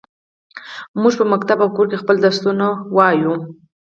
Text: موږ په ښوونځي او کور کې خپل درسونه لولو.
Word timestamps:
موږ 1.01 1.13
په 1.19 1.23
ښوونځي 1.29 1.53
او 1.61 1.67
کور 1.75 1.85
کې 1.89 2.01
خپل 2.01 2.15
درسونه 2.25 2.65
لولو. 2.93 3.33